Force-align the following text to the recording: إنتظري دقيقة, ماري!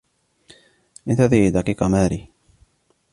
إنتظري 1.07 1.49
دقيقة, 1.51 1.87
ماري! 1.87 2.27